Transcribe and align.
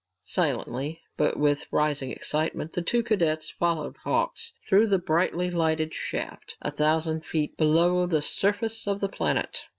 Silently, 0.25 0.99
but 1.15 1.37
with 1.37 1.71
rising 1.71 2.09
excitement, 2.09 2.73
the 2.73 2.81
two 2.81 3.03
cadets 3.03 3.51
followed 3.51 3.95
Hawks 3.97 4.53
through 4.67 4.87
the 4.87 4.97
brightly 4.97 5.51
lighted 5.51 5.93
shaft, 5.93 6.57
a 6.59 6.71
thousand 6.71 7.23
feet 7.23 7.55
below 7.55 8.07
the 8.07 8.23
surface 8.23 8.87
of 8.87 8.99
the 8.99 9.09
planet. 9.09 9.65